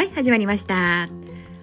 [0.00, 1.10] はい始まりました。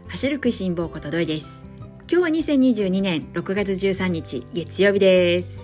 [0.10, 1.66] 走る食いしん坊ことどいです。
[2.08, 5.60] 今日は2022年6月13日月曜日です。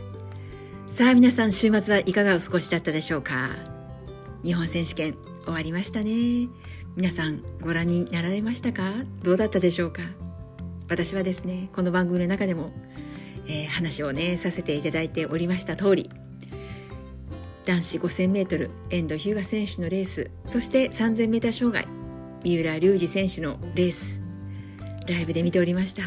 [0.89, 3.49] さあ皆さん週末はいかがお過ごしだったでしょうか。
[4.44, 5.13] 日本選手権
[5.44, 6.49] 終わりましたね。
[6.96, 8.92] 皆さんご覧になられましたか？
[9.21, 10.01] どうだったでしょうか？
[10.90, 12.71] 私はですねこの番組の中でも、
[13.47, 16.09] えー、話をねさせていただいておりました通り
[17.66, 22.02] 男子 5000m 遠藤日向選手のレースそして 3000m 障害
[22.44, 24.20] 三浦龍司選手のレース
[25.08, 26.04] ライブで見ておりました。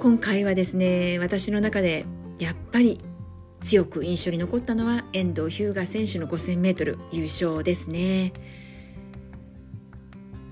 [0.00, 2.04] 今回はですね私の中で
[2.38, 3.00] やっぱり
[3.62, 8.32] 強く印象に残ったのは遠藤日向選手の 5000m 優勝ですね。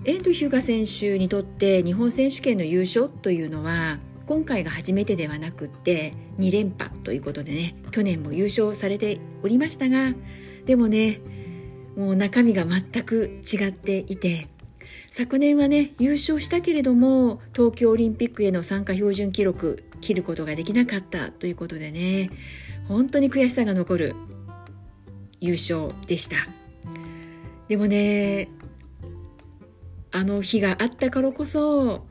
[0.05, 10.15] 遠藤日向選手にとって日本選手権の優勝というのは今回が初めてではなくって2連覇ということでね去年も優勝されておりましたが
[10.65, 11.21] でもね
[11.97, 14.49] もう中身が全く違っていて
[15.11, 22.31] 昨年はね優勝したけれども東京オリンピックへの参加標準記録切ることができなかったということでね
[22.89, 24.17] 本当に悔しさが残る
[25.41, 26.37] 優勝でした。
[27.69, 28.49] でもね
[30.13, 32.07] あの日があったからこそ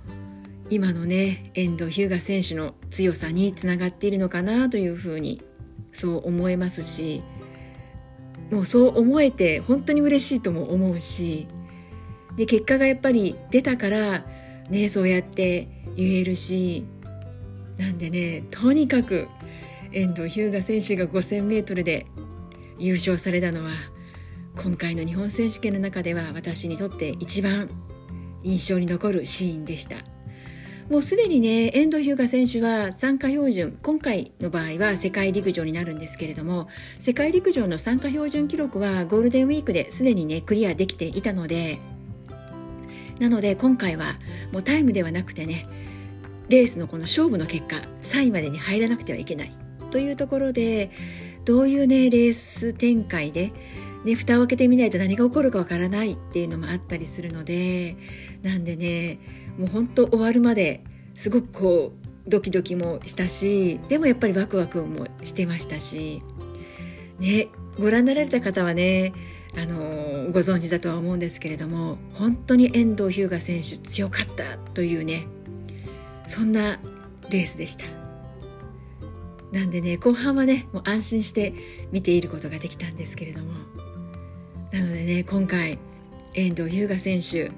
[0.69, 5.41] 今のね遠藤日向選手の強さにつながっているのかなというふうに
[5.91, 7.21] そう思えますし
[8.51, 11.47] もうそう思えて本当に嬉しいとも思うし
[12.35, 14.25] で結果がやっぱり出たから
[14.69, 16.85] ねそうやって言えるし
[17.77, 19.27] なんでねとにかく
[19.93, 22.05] 遠藤日向選手が 5000m で
[22.77, 23.71] 優勝されたのは
[24.61, 27.69] 今回の日本選手権の中では私にとって一番
[28.43, 29.97] 印象に残るシーンでした。
[30.91, 36.67] もうすでにね遠藤日向選手は参加標準今回の場合は世界陸上になるんですけれども
[36.99, 41.79] 世界陸上の参加標準記録はゴールデンウィークですでにねクリアできていたので
[43.19, 44.17] なので今回は
[44.51, 45.65] もうタイムではなくてね
[46.49, 49.55] レースのこの勝負の結果3位までに入らなくてはいけない。
[49.91, 50.91] というところで
[51.45, 53.53] どういうねレース展開で
[54.03, 57.95] ね、蓋を開けてみないと何が起こるかわからないっていうのもあったりするので
[58.41, 59.19] なんでね
[59.57, 60.83] もう本当終わるまで
[61.15, 66.23] すごくこうドキドキもしたしでもやっぱりワクワクもしてましたし
[67.19, 69.13] ねご覧になられた方はね
[69.57, 75.27] あのご存知だとは思うんですけれども本当に遠藤日向選手強かったというね
[76.25, 76.79] そんな
[77.29, 77.85] レースでした。
[79.51, 81.53] なんでね後半はねもう安心して
[81.91, 83.51] 見ていることができたんですけれども。
[84.71, 85.77] なのでね今回
[86.33, 87.51] 遠藤日向選手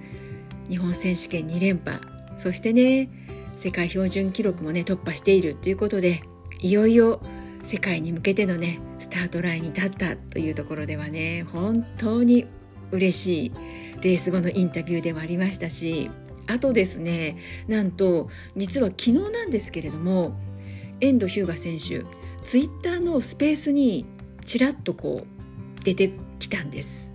[0.70, 2.00] 日本選手権2連覇
[2.38, 3.10] そしてね
[3.56, 6.24] 世界標準記録もね突破しているということで
[6.60, 7.22] いよいよ
[7.64, 12.46] 世界に向けてのねスタートラインに立ったというところではね本当に
[12.92, 13.52] 嬉しい
[14.02, 16.10] レース後のインタビューでもありましたし
[16.48, 17.38] あとですね
[17.68, 20.38] なんと実は昨日なんですけれども
[21.00, 22.06] 遠藤日向選手
[22.44, 24.06] ツイッターのスペースに
[24.46, 27.13] ちらっとこう出てきたんです。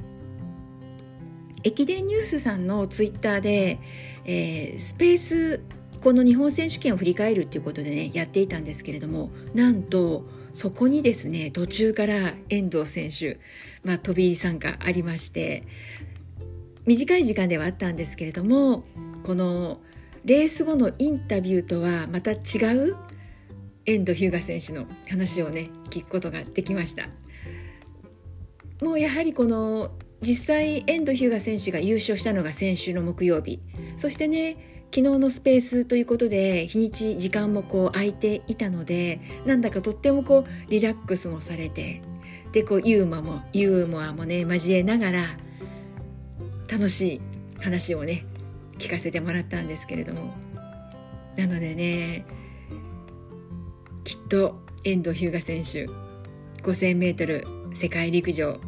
[1.62, 3.78] 駅伝ニュースさんのツイッターで、
[4.24, 5.60] えー、スペース
[6.00, 13.40] この日本選手権を振り返るっていうことでねやっていたんですけれどもなんとそこにですね途中から遠藤選手、
[13.82, 15.64] まあ、飛び参加ありまして
[16.86, 18.84] 短い時間ではあったんですけれども
[19.24, 19.80] この
[20.24, 22.36] レース後のインタビューとはまた違
[22.76, 22.96] う
[23.84, 27.08] 遠藤日向選手の話をね聞くことができました。
[28.82, 29.90] もうやはりこの
[30.20, 33.60] 実際遠藤日向選手が優勝したのが先週の木曜日。
[33.96, 34.56] そしてね
[34.94, 42.02] 昨日のスペースということで日にち時間もこう空いていたのでなんだかとってもこうリラックスもされて
[42.52, 45.24] でこうユーモアもユーモアもね交えながら
[46.70, 47.20] 楽しい
[47.60, 48.24] 話をね
[48.78, 50.34] 聞かせてもらったんですけれども。
[51.36, 52.26] なのでね
[54.02, 55.86] きっと遠藤日向選手
[56.62, 58.58] 5000m 世界陸上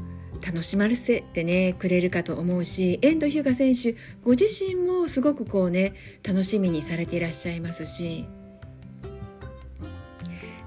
[0.45, 5.95] 楽しませてねくれるかと思うし遠藤日向選手ご自身もすごくこうね
[6.27, 8.27] 楽しみにされていらっしゃいますし。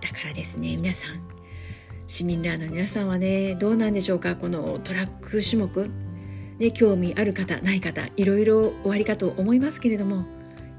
[0.02, 1.24] だからですね皆さん
[2.08, 5.90] 市民ラーの皆さんはねどうなんでしょうかこのトラック種目。
[6.60, 10.26] ね興味ある方ない方いろいろおありかと思いますけれども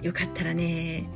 [0.02, 1.08] よかったらね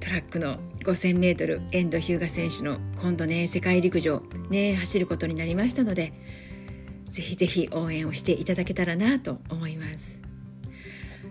[0.00, 6.12] トラックの 5000m 遠藤日向選手の今度ね世界陸上ね走ることになりましたので
[7.14, 10.20] ぜひぜひ応援をしていただけたらなと思います。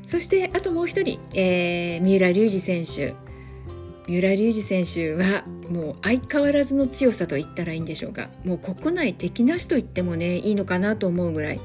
[0.08, 3.16] そしてあともう一人、えー、三浦龍司選手。
[4.08, 8.30] 三浦龍司選手はもう相変わらずの強さと言ったらいいんでしょうか。
[8.46, 11.60] もう国内敵なしと言ってもねいいのかなと思うぐらい。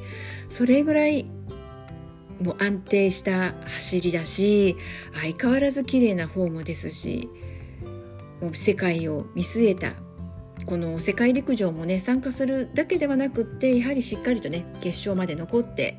[0.50, 1.26] それぐらい
[2.42, 4.76] もう安定した走りだし
[5.12, 7.28] 相変わらず綺麗なフォームですし
[8.40, 9.94] もう世界を見据えた
[10.68, 15.96] この世界陸上もね参加するだけではなくってやはりしっかりとね決勝まで残って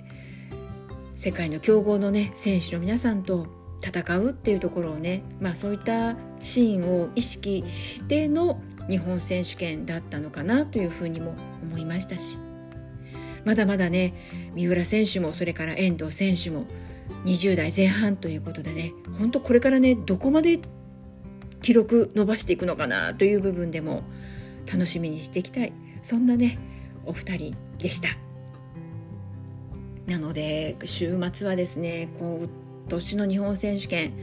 [1.15, 3.47] 世界の強豪のね選手の皆さんと
[3.83, 11.33] 戦うっていうところをね、まあ、そういったシーンを意識しての日本選手権だったのかなというふうにも
[11.63, 12.37] 思いましたし
[13.45, 14.13] まだまだね
[14.53, 16.65] 三浦選手もそれから遠藤選手も
[17.25, 20.59] 20代前半ということでね本当これからねどこまで
[21.63, 24.03] 記録伸ばしていくのかなという部分でも
[24.71, 25.73] 楽しみにしていきたい。
[26.01, 26.57] そんなね
[27.05, 28.09] お二人でした。
[30.07, 32.49] なので週末はですね今
[32.89, 34.13] 年の日本選手権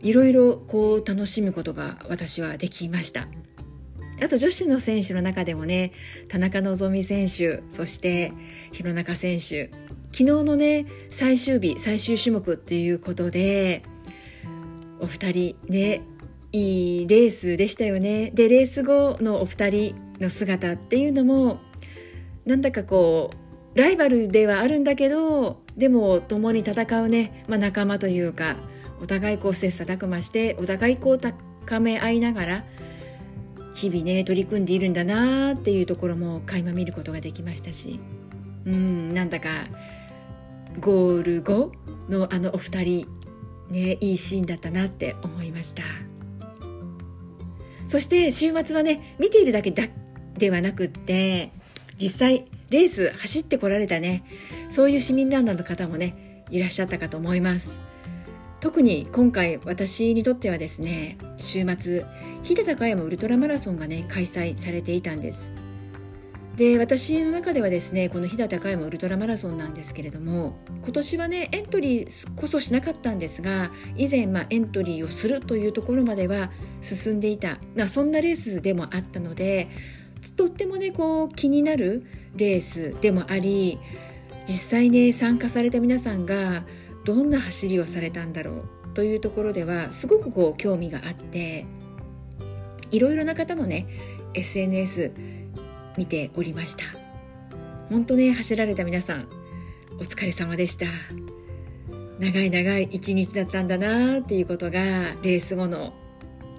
[0.00, 3.28] いろいろこう楽しむことが私はできました。
[4.20, 5.92] あと女子の選手の中でもね
[6.28, 8.32] 田中希実選手そして
[8.72, 9.70] 弘中選手
[10.10, 13.82] 昨日のね最終日最終種目ということで
[14.98, 16.02] お二人ね
[16.52, 18.30] いいレースでしたよね。
[18.32, 21.60] でレース後のお二人の姿っていうのも
[22.46, 23.30] なんだかこ
[23.74, 28.56] うライバルではあるんだけどでも共に戦うね、まあ、仲間というか
[29.00, 32.64] お互いこう切磋琢磨してお互いこう高め合いながら
[33.74, 38.00] 日々ね取り組んでいるんだなっていうところも垣間見ることができましたし。
[38.66, 39.66] うんなんだか
[40.80, 41.72] ゴール後
[42.08, 43.08] のあのお二人
[43.70, 45.82] ねいいシーンだったなって思いました。
[47.88, 49.84] そして週末はね見ているだけだ
[50.36, 51.50] ではなくって
[52.00, 54.24] 実際レース走ってこられたね
[54.68, 57.70] そういう市民ランナーの方もねいらっしゃったかと思います。
[58.60, 62.04] 特に今回私にとってはですね週末
[62.42, 65.52] 日高山ウルトラマラソンがね開催されていたんです。
[66.58, 76.50] で私の中ではですねこの飛騨高山ウルトラマラソンなんですけれども今年はねエントリーこそしなかったんですが以前、まあ、エントリーをするというところまでは
[76.80, 79.68] 進んでいた、まあ、そんなレースでもあったので
[80.36, 83.78] とってもねこう気になるレースでもあり
[84.48, 86.64] 実際ね参加された皆さんが
[87.04, 91.66] どんな走りをされたんだろうというところではすごくこう興味があって
[92.90, 93.86] いろいろな方のね
[94.34, 95.37] SNS
[95.98, 96.84] 見ておりました。
[97.90, 99.28] 本当ね走られた皆さん
[99.98, 100.86] お疲れ様でした。
[102.20, 104.80] 長い長い一日だったんだなっていうことが
[105.22, 105.92] レース後の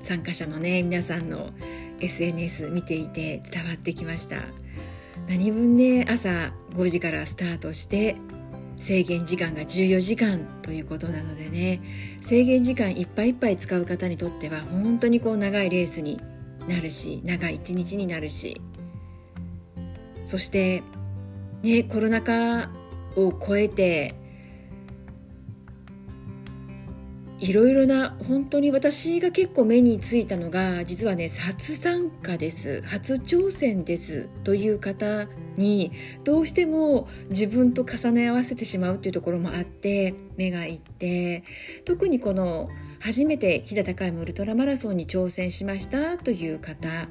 [0.03, 1.51] 参加者のね皆さんの
[2.01, 4.43] SNS 見ていて伝わってきました。
[5.27, 8.17] 何分ね朝5時からスタートして
[8.77, 11.81] 制限時間が14時間ということなのでね
[12.19, 16.21] 制限時間いっぱいいっぱい使う方にとっては本当にこう長いレースに
[16.67, 18.61] なるし長い一日になるし
[20.29, 20.83] そして
[21.63, 22.69] ねコロナ禍
[23.15, 24.13] を超えて
[27.39, 32.83] いろいろな本当に私が結構目についたのが実はね初参加です。
[32.83, 34.29] 初挑戦です。
[34.43, 35.93] という方に
[36.23, 41.43] どうしても自分と重ね合わせてしまうっていうところもあって目がいって
[41.85, 47.07] 特にこの初めて飛騨高山ウルトラマラソンに挑戦しましたという方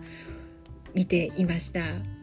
[0.95, 2.18] 見ていました。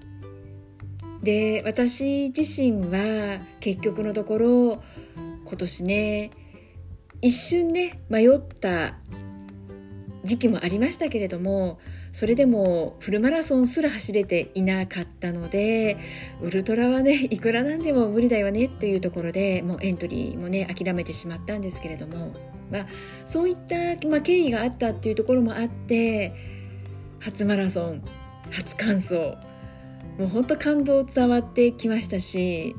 [1.26, 4.84] で私自身は結局のところ
[5.44, 6.32] 今年ね
[7.22, 8.94] 一瞬ね迷った
[10.24, 11.80] 時期もありましたけれども
[12.12, 15.98] それでもフルマラソンすら走れていなかったので
[16.42, 22.34] ウルトラはねいくらなんでも無理だよねっていうところでもうエントリーもね諦めてしまったんですけれども、
[22.72, 22.88] まあ、
[23.26, 26.36] そういった、まあ、経緯があったっていうところもあって
[27.20, 28.04] 初マラソン
[28.52, 29.36] 初完走
[30.18, 32.76] もう本当感動伝わってきましたし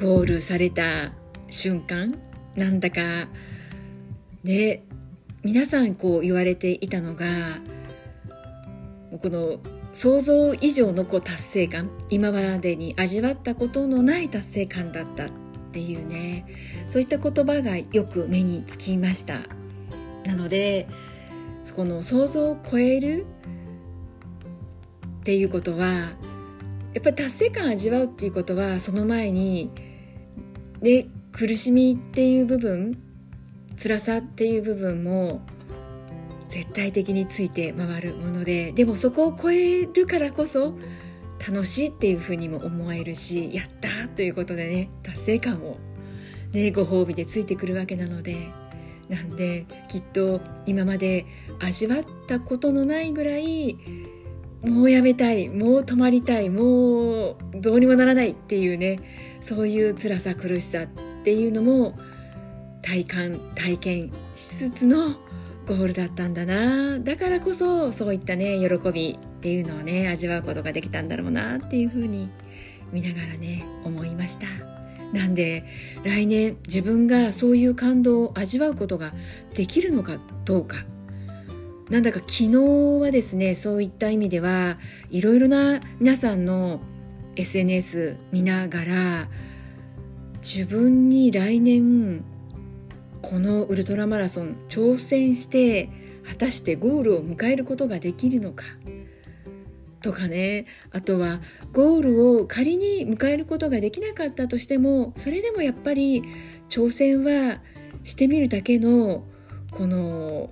[0.00, 1.12] ゴールされた
[1.50, 2.20] 瞬間
[2.54, 3.28] なんだか
[4.44, 4.84] ね
[5.42, 7.26] 皆さんこう言われていたのが
[9.20, 9.58] この
[9.92, 15.28] 想像以上のこう達成感今までに味わったことのない達成感だったっ
[15.72, 16.46] ていうね
[16.86, 19.40] そういった言葉がよく目につきました。
[20.24, 20.86] なので
[21.74, 23.26] この想像を超える
[25.28, 26.10] っていうことはや
[27.00, 29.70] っぱり達成感を味わうっていうことはその前に
[30.80, 32.98] で苦しみっていう部分
[33.76, 35.42] 辛さっていう部分も
[36.48, 40.72] 絶対的について回るものででもそこを超えるからこそ
[41.46, 45.76] 楽しいっていうふうにも思えるしやったということでね達成感も、
[46.52, 48.48] ね、ご褒美でついてくるわけなので
[49.10, 51.26] なんできっと今まで
[51.60, 53.76] 味わったことのないぐらい
[54.62, 60.86] もうやめたいもう止まりたいもうどうにもならないっていうねそういう辛さ苦しさっ
[61.22, 61.98] ていうのも
[62.82, 65.16] 体感体験しつつの
[65.66, 66.98] ゴールだったんだな。
[66.98, 72.30] だからこそそういったね喜びっていうのをね味わうことができたんだろうなっていうふうに
[72.90, 74.46] 見ながらね思いました。
[75.12, 75.64] なんで
[76.04, 79.12] 来年自分がそういう感動を味わうことが
[79.54, 80.84] できるのかどうか。
[81.90, 82.56] なんだか昨日
[83.00, 84.78] はですねそういった意味では
[85.10, 86.80] いろいろな皆さんの
[87.36, 89.28] SNS 見ながら
[90.40, 92.24] 自分に来年
[93.22, 95.90] このウルトラマラソン挑戦して
[96.28, 98.64] 果たしてゴールを迎えることができるのか
[100.00, 100.66] とかね。
[100.92, 101.40] あとは
[101.72, 106.22] ゴールを仮に迎えることができなかったとしてもそれでもやっぱり
[106.68, 107.60] 挑戦は
[108.04, 109.24] してみるだけの
[109.70, 110.50] この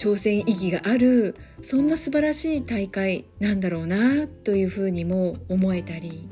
[0.00, 6.30] 挑戦意義があるそんな素晴らしい大会なんだろうなというふうにも思えたり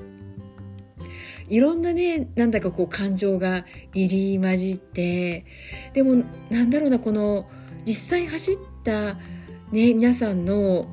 [1.49, 5.45] いろんなねなんだかこう感情が入り混じって
[5.93, 7.47] でもなんだろうなこの
[7.85, 9.17] 実際走った
[9.71, 10.87] ね皆さんの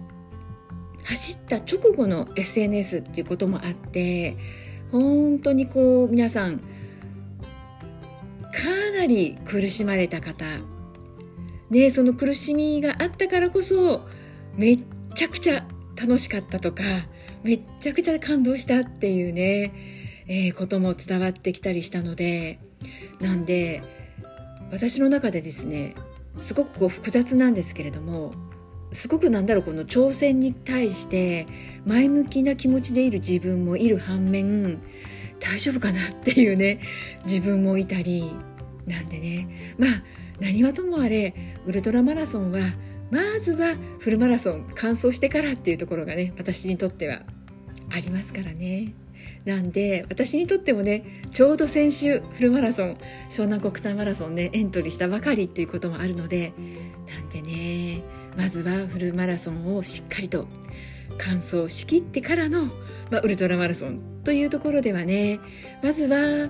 [1.06, 4.36] 走った直後の SNS っていうこともあって
[4.92, 6.64] 本当にこう皆さんか
[8.94, 10.44] なり苦しまれた方
[11.70, 14.06] ねその苦しみがあったからこそ
[14.56, 14.80] めっ
[15.14, 16.84] ちゃくちゃ楽しかったとか
[17.44, 19.74] めっちゃくちゃ感動したっていうね、
[20.28, 22.60] えー、ことも伝わってきたりしたので
[23.20, 23.82] なんで
[24.72, 25.96] 私の中でですね
[26.42, 28.34] すごくこう複雑なんですけれども
[28.92, 31.48] すごくなんだろうこの挑戦に対して
[31.86, 34.82] 前向きな気持ちでいる自分もいる反面
[35.40, 36.82] 大丈夫かなっていうね
[37.26, 38.32] 自分もいたり
[38.88, 39.90] なんでねまあ
[40.40, 41.34] 何はともあれ
[41.66, 42.60] ウルトラマラソンは
[43.12, 47.22] まずはフルマラソン完走してからっていうところがね私にとっては
[47.92, 48.94] ありますからね。
[49.46, 52.98] なんで私にとってもねちょうど先週フルマラソン
[53.30, 56.52] 湘南国際マラソンねエントリーしたばかりっていうこともあるので
[57.08, 58.02] なんでね
[58.36, 60.48] まずはフルマラソンをしっかりと
[61.20, 62.66] 完走しきってからの、
[63.12, 65.40] まあ、ウルトラマラソンというところではね
[65.84, 66.50] まずは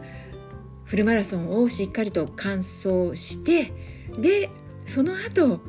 [0.85, 3.73] フルマラソンをしっかりと完走して
[4.19, 4.49] で
[4.85, 5.61] その後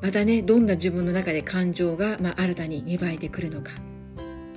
[0.00, 3.72] またねどんな自分の中で感情が、まあ、新たに芽生えてくるのか。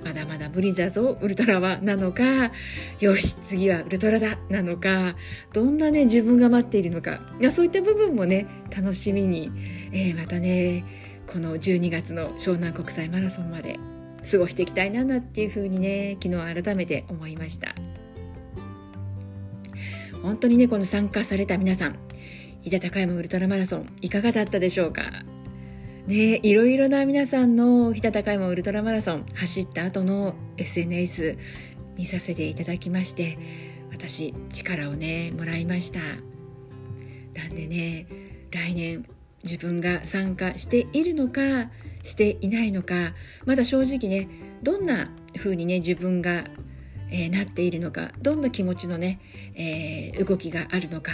[0.04, 2.52] まだまだ無理だぞウルトラはなのか
[3.00, 5.16] よし次はウルトラだなのか
[5.52, 7.20] どんなね自分が待っているのか。
[7.50, 9.50] そういった部分もね楽しみに、
[9.90, 10.84] えー、またね
[11.26, 13.80] この12月の湘南国際マラソンまで
[14.30, 17.74] 過ごしていきたいななっていうふうにね昨日改めて思いました。
[20.26, 21.98] 本当にねこの参加された皆さん
[22.60, 25.02] 飛騨高山ウルトラマラソンいかがだったでしょうか？
[26.08, 31.38] ねいろいろな皆さんの日田高山ウルトラマラソン走った後の SNS
[31.96, 33.38] 見させていただきまして
[33.90, 36.00] 私力をねもらいました。
[36.00, 38.06] なんでね
[38.50, 39.06] 来年
[39.44, 41.70] 自分が参加しているのか
[42.02, 43.14] していないのか
[43.44, 44.28] まだ正直ね
[44.62, 46.44] どんな風にね自分が、
[47.10, 49.20] えー、なっているのかどんな気持ちのね、
[49.54, 51.12] えー、動きがあるのか。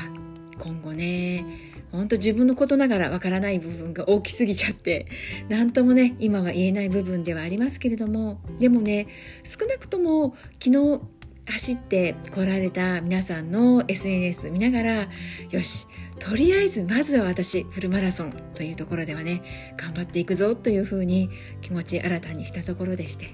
[0.58, 1.44] 今後ね
[1.90, 5.06] 本当自分のことながらわからない部分が大きすぎちゃって
[5.48, 8.40] 何ともね今は言えない部分ではありますけれども。
[8.58, 9.08] でもね
[9.44, 11.00] 少なくとも昨日
[11.44, 15.08] 走って来られた皆さんの SNS 見ながら
[15.50, 15.86] よし
[16.18, 21.30] とりあえずまずは私フルマラソンというところではね頑張っていくぞというふうに
[21.60, 23.30] 気持ち新たにしたところでして。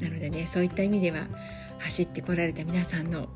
[0.00, 1.26] なのでねそういった意味では
[1.78, 3.28] 走ってこられた皆さんの、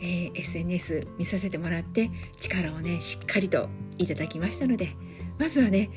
[0.00, 4.96] えー、SNS 見させてもらって力をねしっかりといただきましたので
[5.38, 5.90] まずはね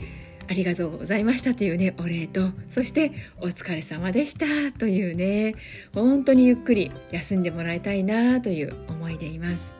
[0.49, 5.55] ありがとうございましたというねお礼とそしてお疲れ様でしたというね
[5.93, 9.73] 本当にゆっくり休んでもらいたいなという思いでいます。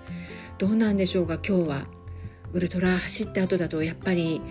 [0.58, 1.88] どうなんでしょうか今日は。
[2.54, 4.42] ウルトラ走った後だとやっぱり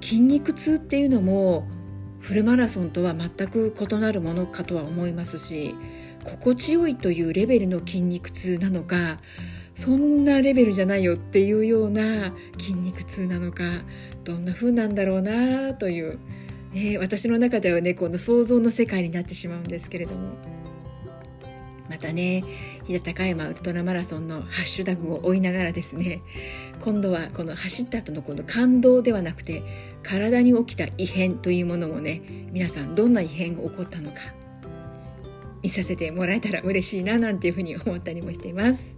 [0.00, 1.68] 筋肉痛っていうのも
[2.20, 5.74] フルマラソンとは全く異なるものかとは思いますし
[6.24, 9.18] 心地よいというレベルの筋肉痛なのか
[9.74, 13.82] そんなレベルじゃないよっていうような筋肉痛なのか
[14.24, 16.18] どんな風なんだろうなという、
[16.72, 20.60] ね、私の中ではねこの想像の世界になってしまうんですけれども。
[21.88, 22.44] またね
[22.84, 26.22] 飛騨高山ウルトラマラソンのハッシュタグを追いながらですね
[26.80, 29.64] 今度はこの走った後のこの感動ではなくて
[30.04, 32.22] 体に起きた異変というものもね
[32.52, 34.20] 皆さんどんな異変が起こったのか
[35.62, 38.96] 見させてもらえたら嬉しいななんていうふうに思ったりもしています。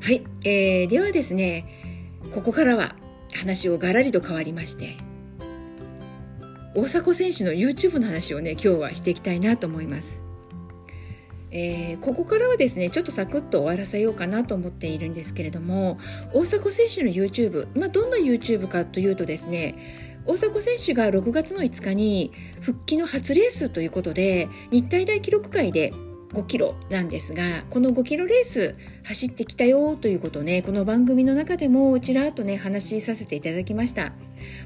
[0.00, 2.94] はい、えー、ではですねここからは
[3.34, 4.96] 話をガラリと変わりまして
[6.74, 10.22] 大迫選手の YouTube の話をね今日はしていきたいなと思います。
[11.50, 15.98] えー、ここからはですねちょっとサクッと終わらせようかなと思っているんですけれども
[16.34, 25.94] 大迫選手の YouTube、まあ、どんな YouTube かというとですね大迫選手が6月の5日に復帰の初レースということで日体大記録会で
[26.32, 34.12] 5キロなんですがこの5キロレース走ってきたよということをねこの番組の中でもちらっとね話しさせていただきました。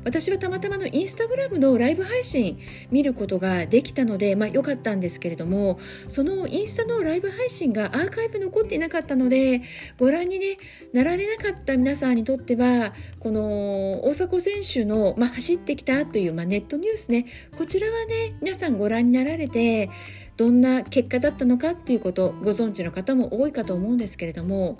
[0.04, 2.58] 私はたまたまのインスタグラムのライブ配信
[2.90, 5.78] 見ることができたのでまあ良かったんですけれども
[6.08, 9.62] そのインスタのライブ配信がアーカイブ残っていなかったので
[9.98, 10.58] ご覧に、ね、
[10.92, 17.26] なられなかった皆さんにとってはこの大迫選手の、まあ、走ってきたという、まあ、ネットニュースね
[17.56, 19.90] こちらはね皆さんご覧になられて
[20.36, 24.78] どんな結果だったのかっていうことご存知の方も多いかと思うんですけれども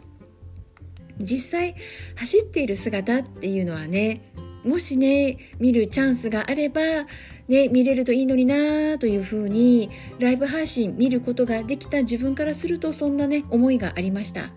[1.18, 1.76] 実際
[2.16, 4.32] 走っている姿っていうのはね
[4.64, 7.06] もしね見るチャンスがあれば
[7.48, 14.50] ね、見れるといいのになというふうにライブ配信見ることができた自分からするとそんなね思いがありました。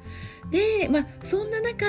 [0.52, 1.86] で、まあ、そんな中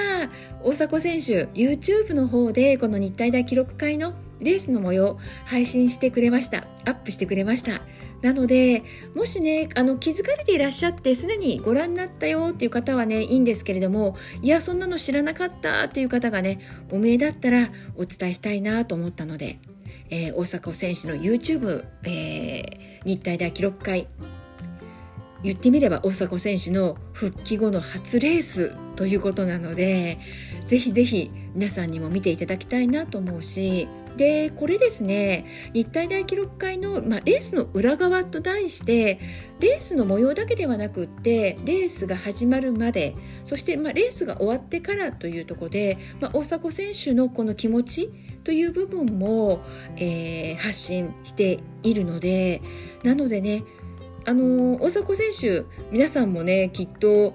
[0.63, 6.67] 大迫選手 YouTube の方でこの日体大記録会のレースの模様配信してくれました。
[6.85, 7.83] アップしてくれました。
[8.27, 8.83] なので
[9.15, 16.59] もしねあの気づかれていらっしゃってすでにご覧になったよっていう方はねいいんですけれどもいやそんなの知らなかったっていう方がね
[16.91, 19.61] お見えだったらお伝えしたいなと思ったので、
[20.11, 24.09] えー、大迫選手の YouTube、えー、日体大記録会
[25.45, 30.19] 言ってみれば大迫選手の復帰後の初レースということなので
[30.67, 33.87] ぜひぜひ皆さんにも見ていただきたいなと思うし
[34.17, 35.45] でこれですね
[35.75, 39.21] 日体大記録会の、まあ、レースの裏側と題して
[39.61, 48.11] レースの模様だけではなくってレースが始まるまでそして、まあ、レースが終わってからというところで、まあ、大迫選手のこの気持ち
[48.45, 49.61] という部分も、
[49.97, 52.63] えー、発信しているので
[53.03, 53.65] なのでね
[54.25, 57.35] あの大迫選手皆さんもねきっと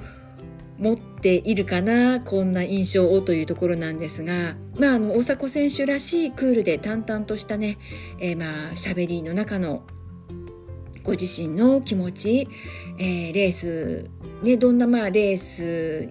[0.82, 7.78] 持っているかなこんな印象をというところなんですが、まあ、あの大迫選手らしいクールで淡々としたね、
[8.20, 9.84] えー、まあ喋りの中の
[11.04, 12.48] ご自身の気持ち、
[12.98, 14.10] えー、レース、
[14.42, 16.10] ね、どんなまあレース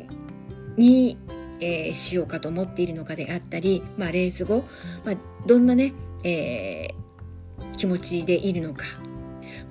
[0.76, 1.18] に、
[1.61, 4.64] えー、しようかと思っているのかであったり、まあ、レース後、
[5.04, 8.85] まあ、どんなね、えー、気持ちでいるのか。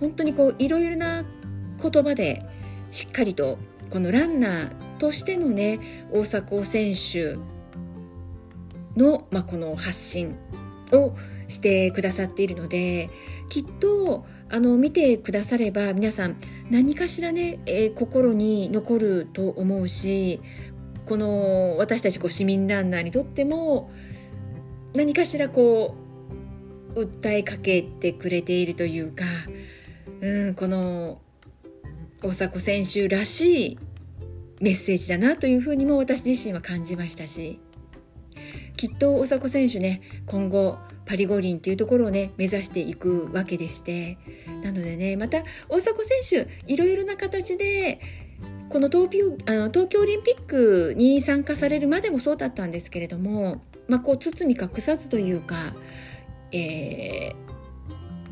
[0.02, 1.24] 本当にこういろいろな
[1.82, 2.44] 言葉で
[2.92, 3.58] しっかりと
[3.90, 5.80] このランナーとしてのね
[6.12, 7.38] 大迫選手
[8.96, 10.38] の、まあ、この発信
[10.92, 11.16] を
[11.48, 13.10] してくださっているので
[13.50, 16.38] きっとあの見てくだされば皆さん
[16.70, 20.42] 何かしらね、えー、心に残ると思うし
[21.06, 23.90] この私たちこう市民ランナーにとっても
[24.94, 25.96] 何かしらこ
[26.96, 29.26] う訴えかけてくれているというか、
[30.22, 31.20] うん、この
[32.22, 33.80] 大迫選手らしい
[34.60, 37.60] メッセージだなというふうにも私自身は感じましたし
[38.78, 44.17] きっと大迫選手ね今後パリ五輪っていうところをね目指していくわけでして
[44.63, 48.00] なのでねまた大迫選手いろいろな形で
[48.69, 55.74] この東京あの東京オリンピックに参加されるまでもそうだったんですけれども、まあ、こう包み隠さずというか、
[56.52, 57.34] え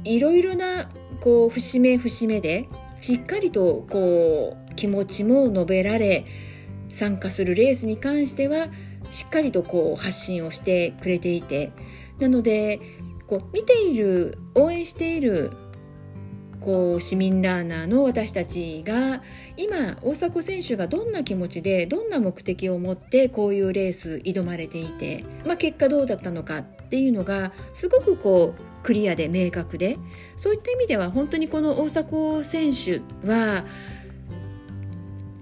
[0.03, 2.69] ー、いろいろなこう節目節目で
[3.01, 6.25] しっかりとこう気持ちも述べられ
[6.89, 8.67] 参加するレースに関しては
[9.09, 11.71] しっかりとこう発信をしてくれていて
[12.19, 12.79] なので
[13.27, 15.51] こう見ている応援している
[16.59, 19.21] こう市民ランナーの私たちが
[19.57, 29.99] 今大迫選手がどんな気持ちでどんな目的を持ってこういうレース挑まれていて、まあ、結果どうだったのかっていうのがすごくこうクリアで明確で
[30.37, 33.65] そういった意味では本当にこの大迫選手は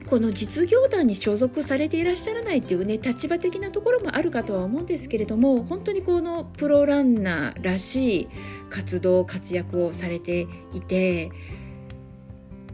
[0.08, 8.30] この実業団に所属されていらっしゃらないっていうね立場的なところもあるかとは思うんですけれども本当にこのプロランナーらしい
[8.72, 11.32] 活動活躍をされていて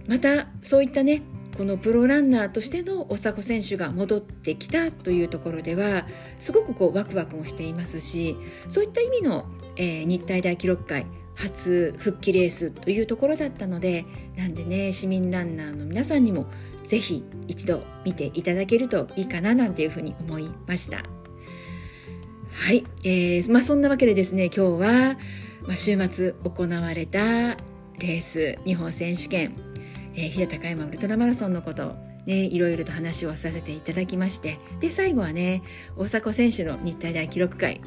[0.07, 1.21] またそういったね
[1.57, 6.07] このプロランナーとしての大迫選手が戻ってきたというところでは
[6.39, 8.37] すごくこうワクワクもしていますし
[8.69, 9.45] そういった意味の
[9.81, 14.05] えー、日体大記録会初復帰レースというところだったので
[14.37, 16.45] なんでね市民ランナーの皆さんにも
[16.85, 21.03] ぜひ一度見ていただけるといいかななんていうふうに思いました。
[22.51, 25.17] はい、えー、まあそんなわけでですね今日は、
[25.63, 27.55] まあ、週末行われた
[27.97, 29.55] レース日本選手権、
[30.13, 31.95] えー、高山ウルトラマラソンのこと
[32.27, 35.63] ね、いろいろと話をさせていただきましてで最後はね
[35.97, 37.81] 大迫選手の日体大記録会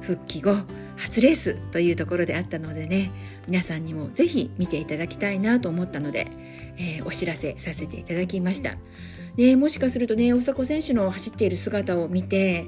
[0.00, 0.56] 復帰後
[0.96, 3.10] 初レースというところであったのでね
[3.46, 6.28] 皆さんにもぜひ見ていただきたいなと思ったので、
[6.78, 8.76] えー、お知らせさせていただきました、
[9.36, 12.66] ね、もしかするとね大迫選手の走っている姿を見て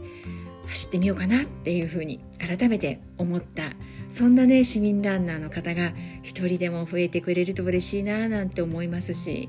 [0.68, 3.72] 走ってみようかなっていうふうに改めて思った
[4.10, 9.48] そんなね市民ランナーの方が一人でも増えてくれると嬉しいななんて思いますし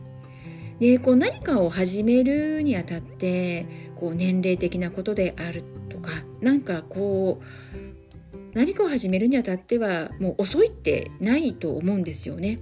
[0.79, 3.65] でこう何かを始めるにあたって
[3.97, 6.11] こう年齢的なことであるとか
[6.41, 7.88] なんかこう
[8.53, 12.59] 何かを始めるにあたってはもう遅いってないと思うんですよね。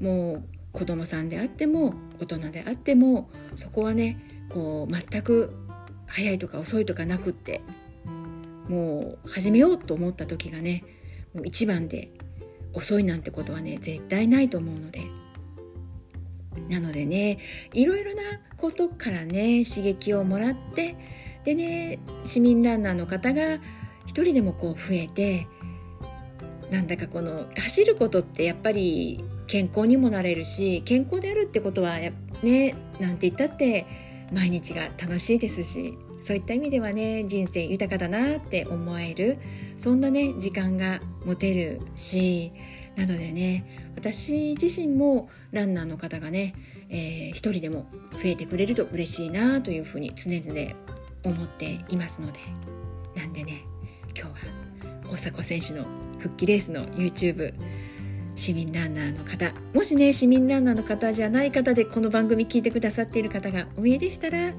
[0.00, 5.52] もう子供さんであっても大人であってもそこはねこう全く
[6.06, 7.60] 早いとか遅いとかなくって
[8.68, 10.84] もう始めようと思った時がね
[11.34, 12.10] もう一番で
[12.72, 15.02] 遅いなんてことはね絶対ないと思うので
[16.68, 17.38] なのでね
[17.72, 18.22] いろいろな
[18.56, 20.96] ことからね刺激をもらって
[21.44, 23.58] でね市民ランナーの方が
[24.06, 25.46] 一人でもこう増えて
[26.70, 31.98] なんだかこの走ることってやっぱり健康にもなれるし健康であるってことは
[32.42, 33.86] ねなんて言ったって
[34.32, 39.38] 毎日が楽しいですしそういった意味ではね人生豊かだなって思える
[39.76, 42.52] そんなね時間が持てるし
[42.96, 46.54] なのでね私自身もランナーの方がね、
[46.90, 50.74] えー、一人でも増えてくれると嬉しいなというふうに常々
[51.24, 52.40] 思っていますので
[53.16, 53.64] なんでね
[54.20, 54.46] 今日
[55.04, 55.84] は大迫選手の
[56.18, 57.54] 復帰レースの YouTube
[58.36, 59.52] 市民ランナーの方。
[59.74, 64.52] もしね市民ランナーの方じゃない方でこの番組聞いてくださっている方がお見えでしたら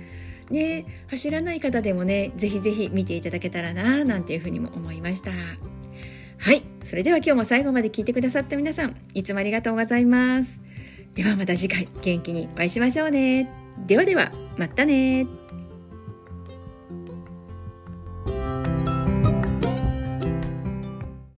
[0.50, 5.32] ね走らない方でもねぜひぜひ見ていただけたらななんていうふうにも思いました。
[5.32, 10.62] はいそれでは今日も最後まで聞いてくださった皆さんいつもありがとうございます。
[11.13, 13.50] ではまた次回元気にお会いしましょうね。
[13.86, 15.28] ではではまたね